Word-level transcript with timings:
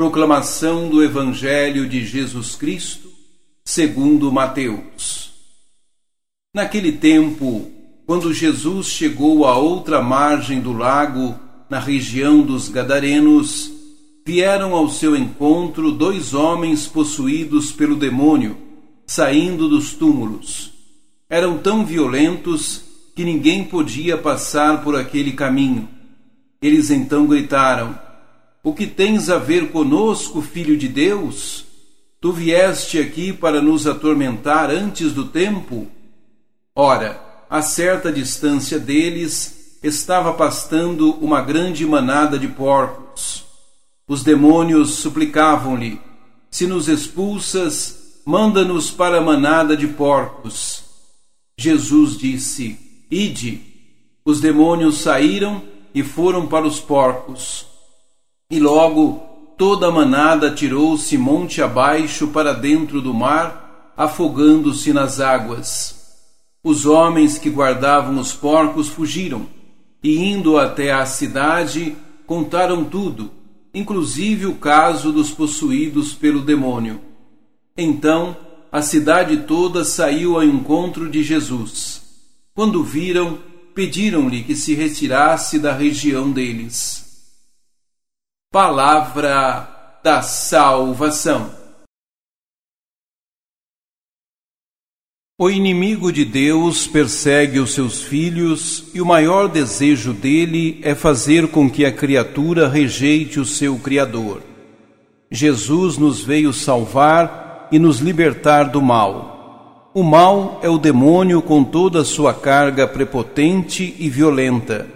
Proclamação 0.00 0.88
do 0.88 1.04
Evangelho 1.04 1.86
de 1.86 2.06
Jesus 2.06 2.56
Cristo, 2.56 3.10
segundo 3.62 4.32
Mateus. 4.32 5.30
Naquele 6.54 6.92
tempo, 6.92 7.70
quando 8.06 8.32
Jesus 8.32 8.86
chegou 8.86 9.44
à 9.44 9.58
outra 9.58 10.00
margem 10.00 10.58
do 10.58 10.72
lago, 10.72 11.38
na 11.68 11.78
região 11.78 12.40
dos 12.40 12.70
Gadarenos, 12.70 13.70
vieram 14.26 14.74
ao 14.74 14.88
seu 14.88 15.14
encontro 15.14 15.92
dois 15.92 16.32
homens 16.32 16.86
possuídos 16.86 17.70
pelo 17.70 17.94
demônio, 17.94 18.56
saindo 19.06 19.68
dos 19.68 19.92
túmulos. 19.92 20.72
Eram 21.28 21.58
tão 21.58 21.84
violentos 21.84 22.82
que 23.14 23.22
ninguém 23.22 23.64
podia 23.64 24.16
passar 24.16 24.82
por 24.82 24.96
aquele 24.96 25.32
caminho. 25.32 25.86
Eles 26.62 26.90
então 26.90 27.26
gritaram: 27.26 28.09
o 28.62 28.74
que 28.74 28.86
tens 28.86 29.30
a 29.30 29.38
ver 29.38 29.70
conosco, 29.70 30.42
filho 30.42 30.76
de 30.76 30.86
Deus? 30.86 31.64
Tu 32.20 32.32
vieste 32.32 32.98
aqui 32.98 33.32
para 33.32 33.62
nos 33.62 33.86
atormentar 33.86 34.70
antes 34.70 35.12
do 35.12 35.24
tempo? 35.26 35.88
Ora, 36.74 37.18
a 37.48 37.62
certa 37.62 38.12
distância 38.12 38.78
deles 38.78 39.78
estava 39.82 40.34
pastando 40.34 41.12
uma 41.12 41.40
grande 41.40 41.86
manada 41.86 42.38
de 42.38 42.48
porcos. 42.48 43.44
Os 44.06 44.22
demônios 44.22 44.90
suplicavam-lhe: 44.96 45.98
Se 46.50 46.66
nos 46.66 46.88
expulsas, 46.88 48.20
manda-nos 48.26 48.90
para 48.90 49.18
a 49.18 49.22
manada 49.22 49.74
de 49.74 49.86
porcos. 49.86 50.84
Jesus 51.58 52.18
disse: 52.18 52.78
Ide. 53.10 53.62
Os 54.22 54.38
demônios 54.38 54.98
saíram 54.98 55.62
e 55.94 56.02
foram 56.02 56.46
para 56.46 56.66
os 56.66 56.78
porcos. 56.78 57.69
E 58.50 58.58
logo 58.58 59.22
toda 59.56 59.88
a 59.88 59.92
manada 59.92 60.50
tirou-se 60.50 61.16
monte 61.16 61.62
abaixo 61.62 62.28
para 62.28 62.52
dentro 62.52 63.00
do 63.00 63.14
mar, 63.14 63.92
afogando-se 63.96 64.92
nas 64.92 65.20
águas. 65.20 66.00
Os 66.64 66.84
homens 66.84 67.38
que 67.38 67.48
guardavam 67.48 68.18
os 68.18 68.32
porcos 68.32 68.88
fugiram, 68.88 69.46
e 70.02 70.16
indo 70.18 70.58
até 70.58 70.92
a 70.92 71.06
cidade, 71.06 71.96
contaram 72.26 72.84
tudo, 72.84 73.30
inclusive 73.72 74.46
o 74.46 74.54
caso 74.54 75.12
dos 75.12 75.30
possuídos 75.30 76.12
pelo 76.12 76.40
demônio. 76.40 77.00
Então 77.76 78.36
a 78.72 78.82
cidade 78.82 79.38
toda 79.38 79.84
saiu 79.84 80.36
ao 80.36 80.44
encontro 80.44 81.10
de 81.10 81.22
Jesus. 81.22 82.02
Quando 82.54 82.84
viram, 82.84 83.38
pediram-lhe 83.74 84.42
que 84.42 84.54
se 84.54 84.74
retirasse 84.74 85.58
da 85.58 85.72
região 85.72 86.30
deles. 86.30 87.09
Palavra 88.52 90.00
da 90.02 90.22
salvação. 90.22 91.52
O 95.38 95.48
inimigo 95.48 96.12
de 96.12 96.24
Deus 96.24 96.84
persegue 96.84 97.60
os 97.60 97.72
seus 97.72 98.02
filhos 98.02 98.86
e 98.92 99.00
o 99.00 99.06
maior 99.06 99.48
desejo 99.48 100.12
dele 100.12 100.80
é 100.82 100.96
fazer 100.96 101.52
com 101.52 101.70
que 101.70 101.84
a 101.84 101.92
criatura 101.92 102.66
rejeite 102.66 103.38
o 103.38 103.44
seu 103.44 103.78
Criador. 103.78 104.42
Jesus 105.30 105.96
nos 105.96 106.20
veio 106.20 106.52
salvar 106.52 107.68
e 107.70 107.78
nos 107.78 108.00
libertar 108.00 108.64
do 108.64 108.82
mal. 108.82 109.92
O 109.94 110.02
mal 110.02 110.58
é 110.60 110.68
o 110.68 110.76
demônio 110.76 111.40
com 111.40 111.62
toda 111.62 112.00
a 112.00 112.04
sua 112.04 112.34
carga 112.34 112.88
prepotente 112.88 113.94
e 113.96 114.10
violenta. 114.10 114.88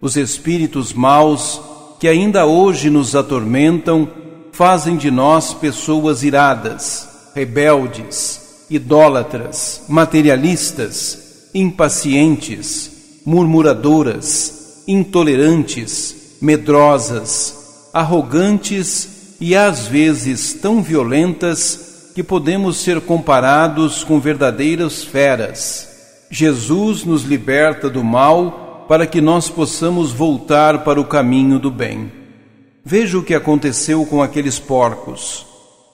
Os 0.00 0.16
espíritos 0.16 0.92
maus 0.92 1.69
que 2.00 2.08
ainda 2.08 2.46
hoje 2.46 2.88
nos 2.88 3.14
atormentam 3.14 4.08
fazem 4.52 4.96
de 4.96 5.10
nós 5.10 5.52
pessoas 5.52 6.22
iradas, 6.22 7.06
rebeldes, 7.34 8.64
idólatras, 8.70 9.82
materialistas, 9.86 11.48
impacientes, 11.54 12.90
murmuradoras, 13.24 14.82
intolerantes, 14.88 16.38
medrosas, 16.40 17.90
arrogantes 17.92 19.36
e 19.38 19.54
às 19.54 19.86
vezes 19.86 20.54
tão 20.54 20.82
violentas 20.82 22.12
que 22.14 22.22
podemos 22.22 22.78
ser 22.78 23.02
comparados 23.02 24.02
com 24.04 24.18
verdadeiras 24.18 25.04
feras. 25.04 25.86
Jesus 26.30 27.04
nos 27.04 27.24
liberta 27.24 27.90
do 27.90 28.02
mal 28.02 28.69
para 28.90 29.06
que 29.06 29.20
nós 29.20 29.48
possamos 29.48 30.10
voltar 30.10 30.82
para 30.82 31.00
o 31.00 31.04
caminho 31.04 31.60
do 31.60 31.70
bem. 31.70 32.10
Veja 32.84 33.18
o 33.18 33.22
que 33.22 33.36
aconteceu 33.36 34.04
com 34.04 34.20
aqueles 34.20 34.58
porcos. 34.58 35.46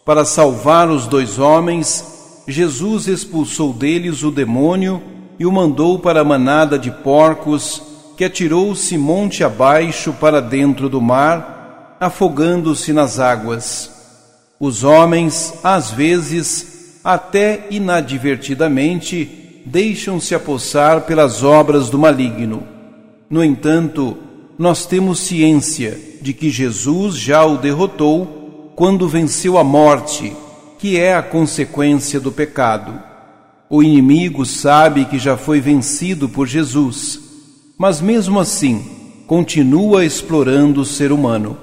Para 0.02 0.24
salvar 0.24 0.88
os 0.88 1.06
dois 1.06 1.38
homens, 1.38 2.42
Jesus 2.48 3.06
expulsou 3.06 3.74
deles 3.74 4.22
o 4.22 4.30
demônio 4.30 5.02
e 5.38 5.44
o 5.44 5.52
mandou 5.52 5.98
para 5.98 6.22
a 6.22 6.24
manada 6.24 6.78
de 6.78 6.90
porcos, 6.90 7.82
que 8.16 8.24
atirou-se 8.24 8.96
monte 8.96 9.44
abaixo 9.44 10.14
para 10.14 10.40
dentro 10.40 10.88
do 10.88 10.98
mar, 10.98 11.98
afogando-se 12.00 12.94
nas 12.94 13.20
águas. 13.20 13.90
Os 14.58 14.84
homens, 14.84 15.52
às 15.62 15.90
vezes, 15.90 16.98
até 17.04 17.66
inadvertidamente, 17.70 19.60
deixam-se 19.66 20.34
apossar 20.34 21.02
pelas 21.02 21.42
obras 21.42 21.90
do 21.90 21.98
maligno 21.98 22.74
no 23.28 23.42
entanto, 23.42 24.16
nós 24.58 24.86
temos 24.86 25.20
ciência 25.20 25.98
de 26.22 26.32
que 26.32 26.48
Jesus 26.48 27.16
já 27.16 27.44
o 27.44 27.58
derrotou 27.58 28.72
quando 28.76 29.08
venceu 29.08 29.58
a 29.58 29.64
morte, 29.64 30.32
que 30.78 30.96
é 30.98 31.14
a 31.14 31.22
consequência 31.22 32.20
do 32.20 32.30
pecado. 32.30 33.02
O 33.68 33.82
inimigo 33.82 34.46
sabe 34.46 35.06
que 35.06 35.18
já 35.18 35.36
foi 35.36 35.60
vencido 35.60 36.28
por 36.28 36.46
Jesus, 36.46 37.20
mas 37.76 38.00
mesmo 38.00 38.38
assim 38.38 38.84
continua 39.26 40.04
explorando 40.04 40.82
o 40.82 40.84
ser 40.84 41.10
humano. 41.10 41.58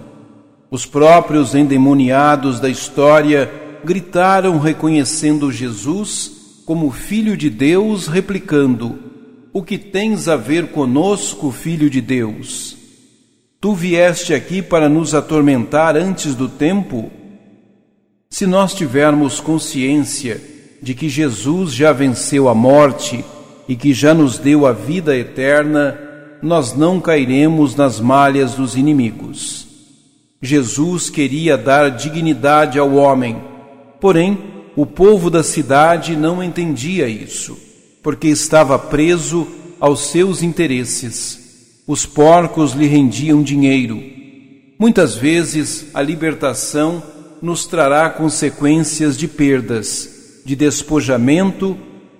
Os 0.69 0.85
próprios 0.85 1.55
endemoniados 1.55 2.59
da 2.59 2.67
história 2.69 3.49
gritaram 3.85 4.59
reconhecendo 4.59 5.51
Jesus 5.51 6.63
como 6.65 6.91
Filho 6.91 7.37
de 7.37 7.49
Deus, 7.49 8.07
replicando: 8.07 9.12
o 9.53 9.61
que 9.61 9.77
tens 9.77 10.27
a 10.27 10.35
ver 10.35 10.69
conosco, 10.69 11.51
filho 11.51 11.87
de 11.87 12.01
Deus? 12.01 12.75
Tu 13.61 13.73
vieste 13.75 14.33
aqui 14.33 14.63
para 14.63 14.89
nos 14.89 15.13
atormentar 15.13 15.95
antes 15.95 16.33
do 16.33 16.49
tempo? 16.49 17.11
Se 18.31 18.47
nós 18.47 18.73
tivermos 18.73 19.39
consciência 19.39 20.41
de 20.81 20.95
que 20.95 21.07
Jesus 21.07 21.71
já 21.71 21.93
venceu 21.93 22.49
a 22.49 22.55
morte 22.55 23.23
e 23.69 23.75
que 23.75 23.93
já 23.93 24.11
nos 24.11 24.39
deu 24.39 24.65
a 24.65 24.73
vida 24.73 25.15
eterna, 25.15 25.99
nós 26.41 26.75
não 26.75 26.99
cairemos 26.99 27.75
nas 27.75 27.99
malhas 27.99 28.55
dos 28.55 28.75
inimigos. 28.75 29.67
Jesus 30.41 31.11
queria 31.11 31.55
dar 31.55 31.91
dignidade 31.91 32.79
ao 32.79 32.95
homem, 32.95 33.39
porém, 34.01 34.37
o 34.75 34.85
povo 34.85 35.29
da 35.29 35.43
cidade 35.43 36.15
não 36.15 36.43
entendia 36.43 37.07
isso 37.07 37.72
porque 38.03 38.27
estava 38.27 38.77
preso 38.77 39.47
aos 39.79 40.11
seus 40.11 40.43
interesses. 40.43 41.81
Os 41.87 42.05
porcos 42.05 42.73
lhe 42.73 42.85
rendiam 42.85 43.41
dinheiro. 43.41 44.03
Muitas 44.77 45.15
vezes 45.15 45.87
a 45.93 46.01
libertação 46.01 47.01
nos 47.41 47.65
trará 47.65 48.09
consequências 48.09 49.17
de 49.17 49.27
perdas, 49.27 50.41
de 50.45 50.55
despojamento, 50.55 51.77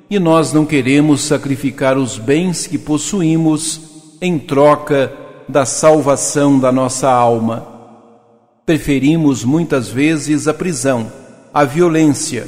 e 0.09 0.19
nós 0.19 0.53
não 0.53 0.66
queremos 0.66 1.22
sacrificar 1.22 1.97
os 1.97 2.17
bens 2.17 2.67
que 2.67 2.77
possuímos 2.77 3.81
em 4.22 4.39
troca 4.39 5.11
da 5.49 5.66
salvação 5.66 6.59
da 6.59 6.72
nossa 6.72 7.09
alma. 7.09 7.67
Preferimos 8.66 9.43
muitas 9.43 9.89
vezes 9.89 10.47
a 10.47 10.53
prisão, 10.53 11.11
a 11.53 11.66
violência, 11.66 12.47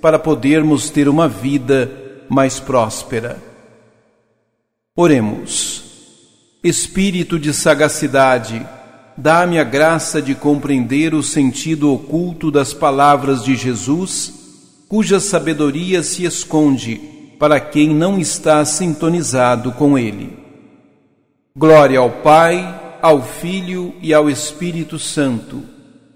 para 0.00 0.18
podermos 0.18 0.90
ter 0.90 1.08
uma 1.08 1.28
vida 1.28 2.05
mais 2.28 2.60
próspera. 2.60 3.42
Oremos. 4.94 5.84
Espírito 6.64 7.38
de 7.38 7.52
sagacidade, 7.52 8.66
dá-me 9.16 9.58
a 9.58 9.64
graça 9.64 10.20
de 10.20 10.34
compreender 10.34 11.14
o 11.14 11.22
sentido 11.22 11.92
oculto 11.92 12.50
das 12.50 12.74
palavras 12.74 13.44
de 13.44 13.54
Jesus, 13.54 14.32
cuja 14.88 15.20
sabedoria 15.20 16.02
se 16.02 16.24
esconde 16.24 16.96
para 17.38 17.60
quem 17.60 17.94
não 17.94 18.18
está 18.18 18.64
sintonizado 18.64 19.72
com 19.72 19.98
ele. 19.98 20.36
Glória 21.54 21.98
ao 21.98 22.10
Pai, 22.10 22.98
ao 23.00 23.22
Filho 23.22 23.94
e 24.02 24.12
ao 24.12 24.28
Espírito 24.28 24.98
Santo, 24.98 25.62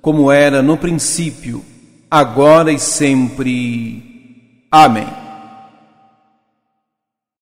como 0.00 0.32
era 0.32 0.62
no 0.62 0.76
princípio, 0.76 1.64
agora 2.10 2.72
e 2.72 2.78
sempre. 2.78 4.66
Amém. 4.70 5.19